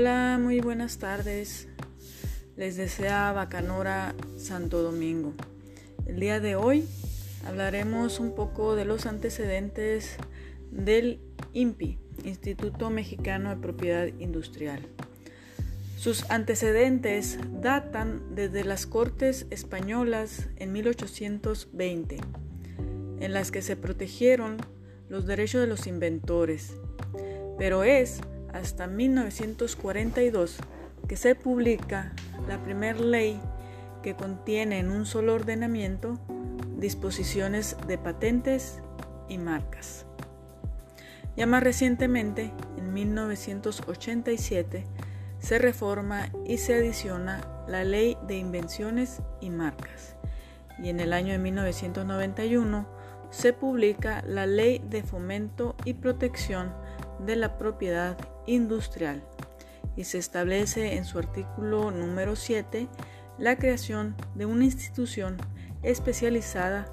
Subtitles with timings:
[0.00, 1.68] Hola, muy buenas tardes.
[2.56, 5.34] Les desea Bacanora Santo Domingo.
[6.06, 6.86] El día de hoy
[7.46, 10.16] hablaremos un poco de los antecedentes
[10.70, 11.20] del
[11.52, 14.80] INPI, Instituto Mexicano de Propiedad Industrial.
[15.98, 22.16] Sus antecedentes datan desde las Cortes Españolas en 1820,
[23.20, 24.56] en las que se protegieron
[25.10, 26.72] los derechos de los inventores,
[27.58, 30.58] pero es hasta 1942
[31.08, 32.12] que se publica
[32.48, 33.40] la primera ley
[34.02, 36.18] que contiene en un solo ordenamiento
[36.78, 38.80] disposiciones de patentes
[39.28, 40.06] y marcas.
[41.36, 44.84] Ya más recientemente, en 1987,
[45.38, 50.16] se reforma y se adiciona la Ley de Invenciones y Marcas.
[50.82, 52.86] Y en el año de 1991
[53.30, 56.74] se publica la Ley de Fomento y Protección
[57.24, 58.18] de la Propiedad
[58.50, 59.22] Industrial
[59.96, 62.88] y se establece en su artículo número 7
[63.38, 65.36] la creación de una institución
[65.82, 66.86] especializada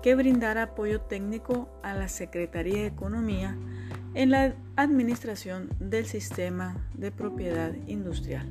[0.00, 3.56] que brindara apoyo técnico a la Secretaría de Economía
[4.14, 8.48] en la administración del sistema de propiedad industrial.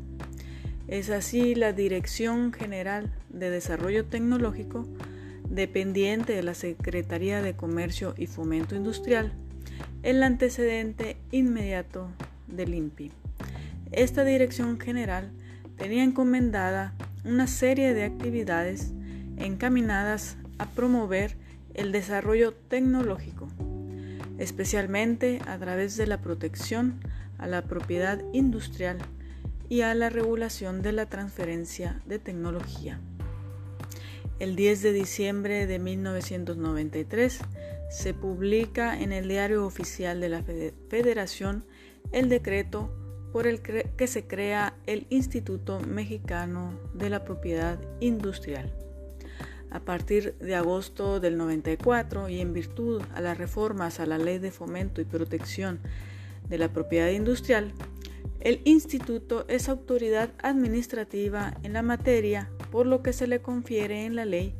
[0.87, 4.85] Es así la Dirección General de Desarrollo Tecnológico,
[5.49, 9.31] dependiente de la Secretaría de Comercio y Fomento Industrial,
[10.03, 12.09] el antecedente inmediato
[12.51, 13.11] del INPI.
[13.91, 15.31] Esta dirección general
[15.77, 16.93] tenía encomendada
[17.25, 18.93] una serie de actividades
[19.37, 21.35] encaminadas a promover
[21.73, 23.47] el desarrollo tecnológico,
[24.37, 26.99] especialmente a través de la protección
[27.37, 28.99] a la propiedad industrial
[29.67, 32.99] y a la regulación de la transferencia de tecnología.
[34.39, 37.39] El 10 de diciembre de 1993
[37.89, 41.63] se publica en el Diario Oficial de la Federación
[42.11, 42.89] el decreto
[43.31, 48.73] por el que se crea el Instituto Mexicano de la Propiedad Industrial.
[49.69, 54.37] A partir de agosto del 94 y en virtud a las reformas a la Ley
[54.37, 55.79] de Fomento y Protección
[56.49, 57.71] de la Propiedad Industrial,
[58.41, 64.15] el instituto es autoridad administrativa en la materia por lo que se le confiere en
[64.15, 64.53] la ley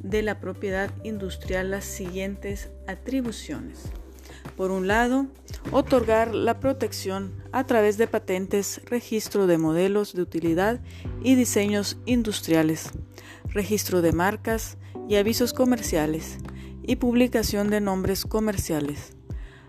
[0.00, 3.90] de la propiedad industrial las siguientes atribuciones.
[4.56, 5.26] Por un lado,
[5.70, 10.80] otorgar la protección a través de patentes, registro de modelos de utilidad
[11.22, 12.90] y diseños industriales,
[13.48, 14.78] registro de marcas
[15.08, 16.38] y avisos comerciales
[16.82, 19.12] y publicación de nombres comerciales,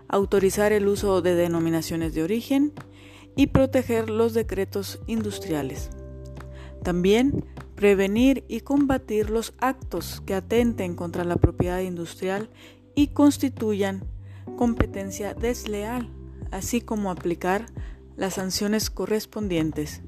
[0.08, 2.72] autorizar el uso de denominaciones de origen
[3.36, 5.90] y proteger los decretos industriales.
[6.82, 7.44] También
[7.74, 12.48] prevenir y combatir los actos que atenten contra la propiedad industrial
[12.94, 14.02] y constituyan
[14.56, 16.10] competencia desleal,
[16.50, 17.66] así como aplicar
[18.16, 20.02] las sanciones correspondientes.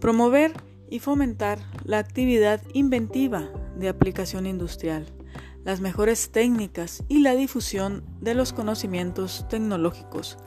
[0.00, 0.52] Promover
[0.90, 5.06] y fomentar la actividad inventiva de aplicación industrial,
[5.64, 10.38] las mejores técnicas y la difusión de los conocimientos tecnológicos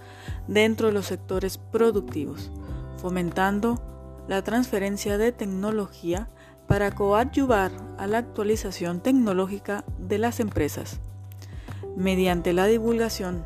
[0.47, 2.51] dentro de los sectores productivos,
[2.97, 6.29] fomentando la transferencia de tecnología
[6.67, 11.01] para coadyuvar a la actualización tecnológica de las empresas,
[11.95, 13.45] mediante la divulgación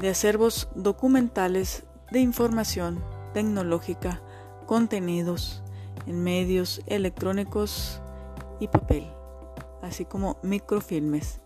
[0.00, 3.02] de acervos documentales de información
[3.34, 4.20] tecnológica,
[4.66, 5.62] contenidos
[6.06, 8.00] en medios electrónicos
[8.60, 9.06] y papel,
[9.82, 11.40] así como microfilmes,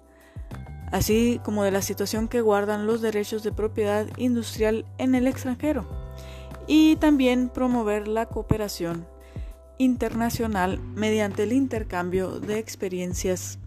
[0.91, 5.87] así como de la situación que guardan los derechos de propiedad industrial en el extranjero
[6.67, 9.07] y también promover la cooperación
[9.79, 13.59] internacional mediante el intercambio de experiencias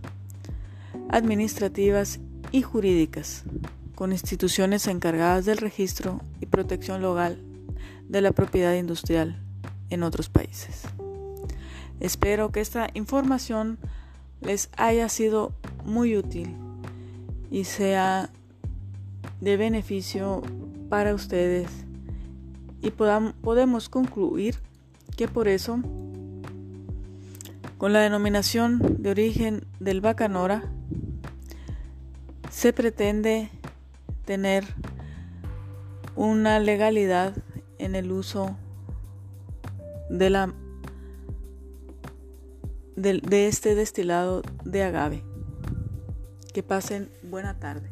[1.09, 2.19] administrativas
[2.51, 3.43] y jurídicas
[3.95, 7.39] con instituciones encargadas del registro y protección legal
[8.07, 9.41] de la propiedad industrial
[9.89, 10.83] en otros países.
[11.99, 13.77] Espero que esta información
[14.41, 15.53] les haya sido
[15.85, 16.55] muy útil
[17.49, 18.29] y sea
[19.41, 20.41] de beneficio
[20.89, 21.69] para ustedes
[22.81, 24.55] y podemos concluir
[25.15, 25.79] que por eso,
[27.77, 30.63] con la denominación de origen del bacanora,
[32.55, 33.49] se pretende
[34.23, 34.63] tener
[36.15, 37.35] una legalidad
[37.79, 38.55] en el uso
[40.09, 40.53] de, la,
[42.95, 45.21] de, de este destilado de agave.
[46.53, 47.89] Que pasen buena tarde.